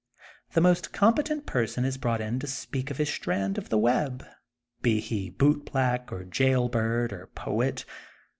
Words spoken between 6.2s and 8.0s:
jailbird or poet.